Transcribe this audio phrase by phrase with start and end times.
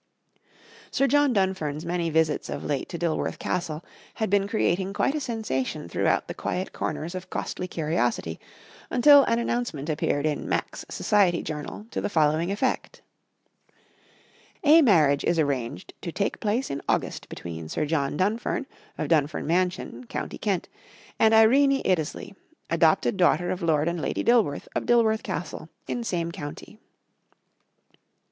[0.89, 3.85] Sir John Dunfern's many visits of late to Dilworth Castle
[4.15, 8.39] had been creating quite a sensation throughout the quiet corners of costly curiosity,
[8.89, 13.03] until an announcement appeared in Mack's Society Journal to the following effect:
[14.63, 18.65] "A marriage is arranged to take place in August between Sir John Dunfern,
[18.97, 20.67] of Dunfern Mansion, County Kent,
[21.19, 22.33] and Irene Iddesleigh,
[22.71, 26.79] adopted daughter of Lord and Lady Dilworth, of Dilworth Castle, in same county."